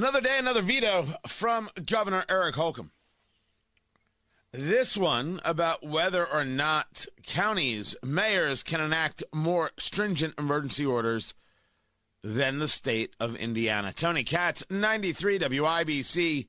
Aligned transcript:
Another 0.00 0.22
day, 0.22 0.38
another 0.38 0.62
veto 0.62 1.08
from 1.26 1.68
Governor 1.84 2.24
Eric 2.26 2.54
Holcomb. 2.54 2.90
This 4.50 4.96
one 4.96 5.42
about 5.44 5.86
whether 5.86 6.26
or 6.26 6.42
not 6.42 7.04
counties, 7.26 7.94
mayors 8.02 8.62
can 8.62 8.80
enact 8.80 9.22
more 9.34 9.72
stringent 9.76 10.38
emergency 10.38 10.86
orders 10.86 11.34
than 12.22 12.60
the 12.60 12.66
state 12.66 13.14
of 13.20 13.36
Indiana. 13.36 13.92
Tony 13.92 14.24
Katz, 14.24 14.64
93 14.70 15.38
WIBC. 15.38 16.46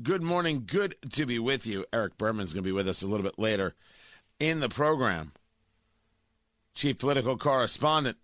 Good 0.00 0.22
morning. 0.22 0.62
Good 0.64 0.94
to 1.14 1.26
be 1.26 1.40
with 1.40 1.66
you. 1.66 1.84
Eric 1.92 2.16
Berman's 2.16 2.52
going 2.52 2.62
to 2.62 2.68
be 2.68 2.70
with 2.70 2.86
us 2.86 3.02
a 3.02 3.08
little 3.08 3.24
bit 3.24 3.40
later 3.40 3.74
in 4.38 4.60
the 4.60 4.68
program. 4.68 5.32
Chief 6.74 6.96
political 6.96 7.36
correspondent 7.36 8.18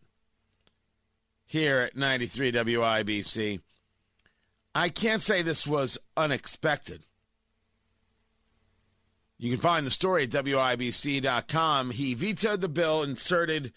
here 1.44 1.80
at 1.80 1.96
93 1.96 2.52
WIBC. 2.52 3.60
I 4.74 4.88
can't 4.88 5.22
say 5.22 5.42
this 5.42 5.66
was 5.66 5.98
unexpected. 6.16 7.04
You 9.38 9.50
can 9.50 9.60
find 9.60 9.86
the 9.86 9.90
story 9.90 10.24
at 10.24 10.30
WIBC.com. 10.30 11.90
He 11.90 12.14
vetoed 12.14 12.60
the 12.60 12.68
bill, 12.68 13.02
inserted 13.02 13.72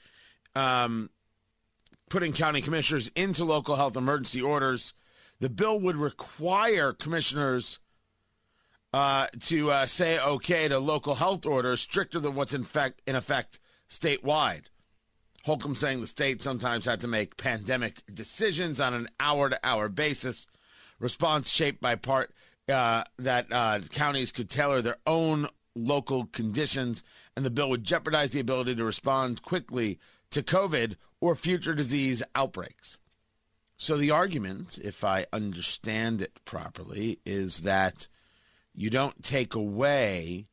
um, 0.55 1.09
putting 2.09 2.33
county 2.33 2.61
commissioners 2.61 3.09
into 3.15 3.43
local 3.43 3.75
health 3.75 3.97
emergency 3.97 4.41
orders. 4.41 4.93
The 5.39 5.49
bill 5.49 5.79
would 5.81 5.97
require 5.97 6.93
commissioners 6.93 7.79
uh, 8.93 9.27
to 9.41 9.69
uh, 9.69 9.85
say 9.85 10.19
okay 10.19 10.67
to 10.67 10.79
local 10.79 11.15
health 11.15 11.45
orders 11.45 11.81
stricter 11.81 12.19
than 12.19 12.35
what's 12.35 12.53
in, 12.53 12.63
fact, 12.63 13.01
in 13.05 13.15
effect 13.15 13.59
statewide. 13.89 14.63
Holcomb 15.45 15.75
saying 15.75 16.01
the 16.01 16.07
state 16.07 16.41
sometimes 16.41 16.85
had 16.85 17.01
to 17.01 17.07
make 17.07 17.37
pandemic 17.37 18.01
decisions 18.13 18.81
on 18.81 18.93
an 18.93 19.07
hour 19.19 19.49
to 19.49 19.59
hour 19.63 19.89
basis. 19.89 20.47
Response 20.99 21.49
shaped 21.49 21.81
by 21.81 21.95
part 21.95 22.33
uh, 22.69 23.03
that 23.19 23.47
uh, 23.51 23.79
counties 23.91 24.31
could 24.31 24.49
tailor 24.49 24.81
their 24.81 24.97
own 25.05 25.47
local 25.75 26.25
conditions, 26.25 27.03
and 27.35 27.45
the 27.45 27.51
bill 27.51 27.69
would 27.69 27.83
jeopardize 27.83 28.31
the 28.31 28.39
ability 28.39 28.75
to 28.75 28.83
respond 28.83 29.41
quickly 29.43 29.99
to 30.31 30.41
COVID 30.41 30.95
or 31.21 31.35
future 31.35 31.73
disease 31.73 32.23
outbreaks. 32.35 32.97
So, 33.77 33.95
the 33.95 34.09
argument, 34.09 34.79
if 34.83 35.03
I 35.03 35.27
understand 35.31 36.21
it 36.21 36.39
properly, 36.45 37.19
is 37.25 37.59
that 37.61 38.07
you 38.73 38.89
don't 38.89 39.23
take 39.23 39.53
away 39.53 40.47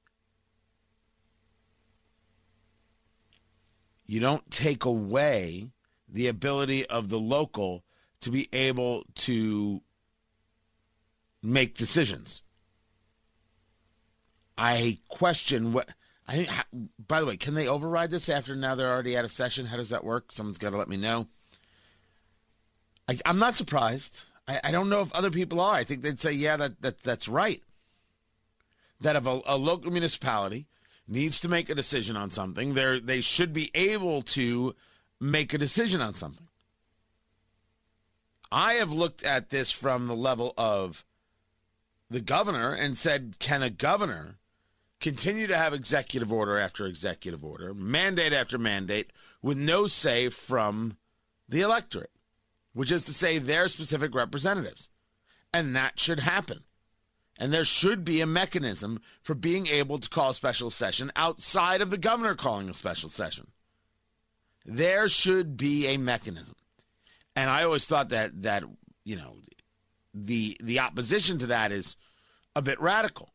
you 4.07 4.21
don't 4.21 4.51
take 4.51 4.85
away 4.85 5.71
the 6.09 6.29
ability 6.29 6.87
of 6.87 7.09
the 7.09 7.19
local 7.19 7.85
to 8.21 8.31
be 8.31 8.49
able 8.53 9.05
to 9.15 9.83
make 11.45 11.75
decisions. 11.75 12.43
I 14.57 14.99
question 15.09 15.73
what 15.73 15.93
I 16.29 16.49
by 17.07 17.21
the 17.21 17.27
way, 17.27 17.37
can 17.37 17.55
they 17.55 17.69
override 17.69 18.11
this 18.11 18.29
after 18.29 18.55
now 18.55 18.75
they're 18.75 18.91
already 18.91 19.17
out 19.17 19.25
of 19.25 19.33
session? 19.33 19.67
How 19.67 19.77
does 19.77 19.91
that 19.91 20.05
work? 20.05 20.33
Someone's 20.33 20.59
got 20.59 20.71
to 20.71 20.77
let 20.77 20.89
me 20.89 20.97
know. 20.97 21.27
I, 23.09 23.19
am 23.27 23.39
not 23.39 23.57
surprised. 23.57 24.25
I, 24.49 24.61
I, 24.65 24.71
don't 24.71 24.89
know 24.89 25.03
if 25.03 25.13
other 25.13 25.31
people 25.31 25.61
are. 25.61 25.75
I 25.75 25.85
think 25.85 26.03
they'd 26.03 26.21
say, 26.21 26.33
yeah, 26.33 26.57
that, 26.57 26.81
that 26.81 27.03
that's 27.03 27.29
right. 27.29 27.63
That 29.01 29.17
if 29.17 29.27
a, 29.27 29.41
a 29.45 29.57
local 29.57 29.91
municipality 29.91 30.67
needs 31.07 31.41
to 31.41 31.49
make 31.49 31.69
a 31.69 31.75
decision 31.75 32.17
on 32.17 32.31
something, 32.31 32.75
they 32.75 33.01
they 33.01 33.21
should 33.21 33.53
be 33.53 33.71
able 33.75 34.23
to 34.23 34.75
make 35.21 35.53
a 35.53 35.59
decision 35.59 36.01
on 36.01 36.15
something. 36.15 36.49
I 38.51 38.75
have 38.75 38.93
looked 38.93 39.25
at 39.25 39.51
this 39.51 39.71
from 39.71 40.07
the 40.07 40.17
level 40.17 40.55
of 40.57 41.05
the 42.15 42.21
governor 42.21 42.73
and 42.73 42.97
said, 42.97 43.37
can 43.39 43.63
a 43.63 43.69
governor 43.69 44.39
continue 45.01 45.47
to 45.47 45.57
have 45.57 45.75
executive 45.75 46.33
order 46.33 46.57
after 46.57 46.87
executive 46.87 47.45
order, 47.45 47.75
mandate 47.75 48.33
after 48.33 48.57
mandate, 48.57 49.11
with 49.43 49.59
no 49.59 49.87
say 49.87 50.29
from 50.29 50.97
the 51.49 51.61
electorate, 51.61 52.13
which 52.73 52.93
is 52.93 53.03
to 53.03 53.13
say 53.13 53.39
their 53.39 53.69
specific 53.69 54.15
representatives. 54.15 54.91
And 55.53 55.75
that 55.77 56.01
should 56.01 56.21
happen. 56.21 56.61
And 57.39 57.53
there 57.53 57.65
should 57.65 58.05
be 58.05 58.21
a 58.21 58.27
mechanism 58.27 59.01
for 59.21 59.35
being 59.35 59.67
able 59.67 59.99
to 59.99 60.09
call 60.09 60.31
a 60.31 60.35
special 60.35 60.71
session 60.71 61.11
outside 61.17 61.81
of 61.81 61.91
the 61.91 61.99
governor 61.99 62.35
calling 62.35 62.71
a 62.71 62.75
special 62.75 63.09
session. 63.09 63.49
There 64.65 65.09
should 65.09 65.57
be 65.57 65.89
a 65.89 65.97
mechanism. 65.97 66.55
And 67.35 67.51
I 67.51 67.65
always 67.65 67.87
thought 67.87 68.11
that 68.11 68.43
that, 68.43 68.63
you 69.05 69.17
know, 69.17 69.39
the 70.15 70.57
the 70.63 70.79
opposition 70.79 71.39
to 71.39 71.47
that 71.47 71.73
is 71.73 71.97
a 72.55 72.63
bit 72.63 72.81
radical. 72.81 73.31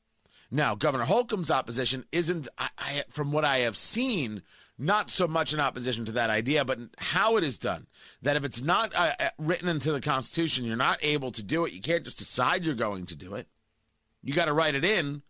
Now, 0.52 0.74
Governor 0.74 1.06
Holcomb's 1.06 1.52
opposition 1.52 2.06
isn't, 2.12 2.48
I, 2.58 2.70
I, 2.78 3.04
from 3.10 3.32
what 3.32 3.46
I 3.46 3.60
have 3.60 3.78
seen, 3.78 4.42
not 4.80 5.12
so 5.12 5.28
much 5.28 5.54
in 5.54 5.60
opposition 5.60 6.06
to 6.06 6.12
that 6.14 6.32
idea, 6.32 6.66
but 6.66 6.80
how 6.98 7.38
it 7.38 7.44
is 7.44 7.60
done. 7.60 7.86
That 8.24 8.36
if 8.36 8.44
it's 8.44 8.62
not 8.62 8.94
uh, 8.96 9.12
uh, 9.20 9.30
written 9.38 9.70
into 9.70 9.92
the 9.92 10.02
Constitution, 10.02 10.66
you're 10.66 10.76
not 10.76 10.98
able 11.04 11.32
to 11.34 11.44
do 11.44 11.66
it. 11.66 11.74
You 11.74 11.82
can't 11.82 12.04
just 12.04 12.18
decide 12.18 12.66
you're 12.66 12.76
going 12.76 13.06
to 13.08 13.16
do 13.16 13.36
it. 13.36 13.48
You 14.24 14.34
got 14.34 14.46
to 14.46 14.54
write 14.54 14.76
it 14.76 14.86
in. 14.86 15.22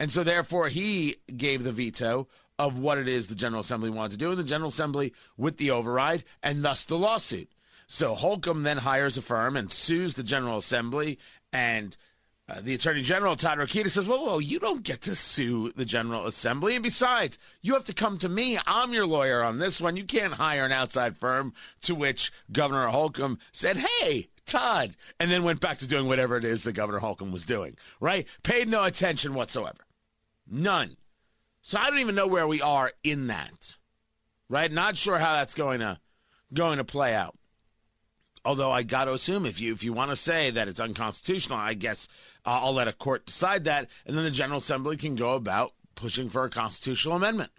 And 0.00 0.10
so, 0.10 0.24
therefore, 0.24 0.68
he 0.68 1.16
gave 1.36 1.62
the 1.62 1.72
veto 1.72 2.26
of 2.58 2.78
what 2.78 2.98
it 2.98 3.06
is 3.06 3.28
the 3.28 3.34
General 3.34 3.60
Assembly 3.60 3.90
wanted 3.90 4.12
to 4.12 4.16
do, 4.18 4.30
and 4.30 4.38
the 4.38 4.44
General 4.44 4.68
Assembly 4.68 5.12
with 5.36 5.58
the 5.58 5.70
override, 5.70 6.24
and 6.42 6.64
thus 6.64 6.84
the 6.84 6.98
lawsuit. 6.98 7.50
So 7.92 8.14
Holcomb 8.14 8.62
then 8.62 8.78
hires 8.78 9.16
a 9.18 9.22
firm 9.22 9.56
and 9.56 9.70
sues 9.70 10.14
the 10.14 10.22
General 10.22 10.58
Assembly 10.58 11.18
and 11.52 11.96
uh, 12.48 12.60
the 12.62 12.72
Attorney 12.72 13.02
General, 13.02 13.34
Todd 13.34 13.58
Rokita, 13.58 13.90
says, 13.90 14.06
well, 14.06 14.24
well, 14.24 14.40
you 14.40 14.60
don't 14.60 14.84
get 14.84 15.00
to 15.02 15.16
sue 15.16 15.72
the 15.74 15.84
General 15.84 16.24
Assembly. 16.26 16.76
And 16.76 16.84
besides, 16.84 17.36
you 17.62 17.72
have 17.72 17.82
to 17.86 17.92
come 17.92 18.16
to 18.18 18.28
me. 18.28 18.60
I'm 18.64 18.92
your 18.92 19.06
lawyer 19.06 19.42
on 19.42 19.58
this 19.58 19.80
one. 19.80 19.96
You 19.96 20.04
can't 20.04 20.34
hire 20.34 20.64
an 20.64 20.70
outside 20.70 21.16
firm. 21.16 21.52
To 21.82 21.96
which 21.96 22.30
Governor 22.52 22.86
Holcomb 22.86 23.40
said, 23.50 23.76
hey, 23.76 24.28
Todd, 24.46 24.94
and 25.18 25.28
then 25.28 25.42
went 25.42 25.58
back 25.58 25.78
to 25.78 25.88
doing 25.88 26.06
whatever 26.06 26.36
it 26.36 26.44
is 26.44 26.62
that 26.62 26.74
Governor 26.74 27.00
Holcomb 27.00 27.32
was 27.32 27.44
doing, 27.44 27.76
right? 27.98 28.24
Paid 28.44 28.68
no 28.68 28.84
attention 28.84 29.34
whatsoever. 29.34 29.84
None. 30.48 30.96
So 31.60 31.76
I 31.76 31.90
don't 31.90 31.98
even 31.98 32.14
know 32.14 32.28
where 32.28 32.46
we 32.46 32.62
are 32.62 32.92
in 33.02 33.26
that, 33.26 33.78
right? 34.48 34.70
Not 34.70 34.96
sure 34.96 35.18
how 35.18 35.32
that's 35.32 35.54
going 35.54 35.80
to 35.80 35.98
going 36.54 36.78
to 36.78 36.84
play 36.84 37.16
out. 37.16 37.34
Although 38.44 38.70
I 38.70 38.82
got 38.82 39.04
to 39.04 39.12
assume 39.12 39.44
if 39.44 39.60
you 39.60 39.72
if 39.72 39.84
you 39.84 39.92
want 39.92 40.10
to 40.10 40.16
say 40.16 40.50
that 40.50 40.68
it's 40.68 40.80
unconstitutional, 40.80 41.58
I 41.58 41.74
guess 41.74 42.08
uh, 42.46 42.60
I'll 42.62 42.72
let 42.72 42.88
a 42.88 42.92
court 42.92 43.26
decide 43.26 43.64
that, 43.64 43.90
and 44.06 44.16
then 44.16 44.24
the 44.24 44.30
General 44.30 44.58
Assembly 44.58 44.96
can 44.96 45.14
go 45.14 45.34
about 45.34 45.72
pushing 45.94 46.30
for 46.30 46.44
a 46.44 46.50
constitutional 46.50 47.16
amendment. 47.16 47.50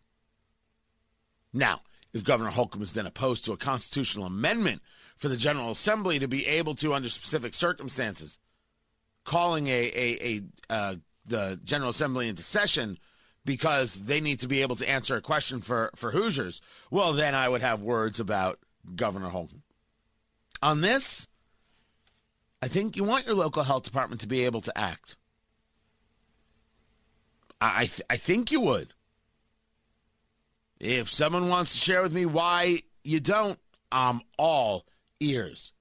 Now, 1.53 1.81
if 2.13 2.23
Governor 2.23 2.49
Holcomb 2.49 2.81
is 2.81 2.93
then 2.93 3.05
opposed 3.05 3.45
to 3.45 3.51
a 3.51 3.57
constitutional 3.57 4.25
amendment 4.25 4.81
for 5.17 5.27
the 5.27 5.37
General 5.37 5.71
Assembly 5.71 6.17
to 6.17 6.27
be 6.27 6.47
able 6.47 6.73
to, 6.75 6.95
under 6.95 7.09
specific 7.09 7.53
circumstances, 7.53 8.39
calling 9.23 9.67
a 9.67 9.91
a, 9.95 10.17
a 10.21 10.41
uh, 10.73 10.95
the 11.25 11.59
General 11.63 11.91
Assembly 11.91 12.27
into 12.27 12.41
session 12.41 12.97
because 13.45 13.95
they 14.05 14.19
need 14.19 14.39
to 14.39 14.47
be 14.47 14.61
able 14.61 14.75
to 14.75 14.89
answer 14.89 15.15
a 15.15 15.21
question 15.21 15.61
for 15.61 15.91
for 15.95 16.11
Hoosiers, 16.11 16.59
well, 16.89 17.13
then 17.13 17.35
I 17.35 17.49
would 17.49 17.61
have 17.61 17.81
words 17.81 18.19
about 18.19 18.57
Governor 18.95 19.29
Holcomb. 19.29 19.60
On 20.61 20.81
this, 20.81 21.27
I 22.61 22.67
think 22.67 22.95
you 22.95 23.03
want 23.03 23.25
your 23.25 23.35
local 23.35 23.63
health 23.63 23.83
department 23.83 24.21
to 24.21 24.27
be 24.27 24.45
able 24.45 24.61
to 24.61 24.77
act. 24.77 25.17
I 27.59 27.85
th- 27.85 28.01
I 28.09 28.17
think 28.17 28.51
you 28.51 28.59
would. 28.61 28.93
If 30.79 31.09
someone 31.09 31.47
wants 31.49 31.73
to 31.73 31.79
share 31.79 32.01
with 32.01 32.11
me 32.11 32.25
why 32.25 32.79
you 33.03 33.19
don't, 33.19 33.59
I'm 33.91 34.21
all 34.37 34.85
ears. 35.19 35.73